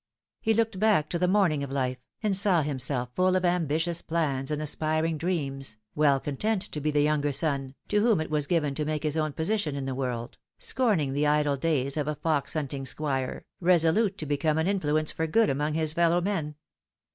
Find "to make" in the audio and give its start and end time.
8.73-9.03